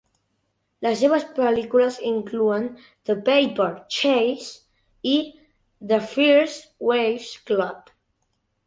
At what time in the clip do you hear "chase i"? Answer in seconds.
3.99-5.15